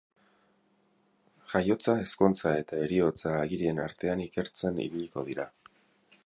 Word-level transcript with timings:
Jaiotza, 1.51 1.95
ezkontza 2.05 2.55
eta 2.63 2.79
heriotza 2.85 3.35
agirien 3.43 3.83
artean 3.85 4.25
ikertzen 4.25 4.83
ibiliko 4.89 5.29
dira. 5.31 5.47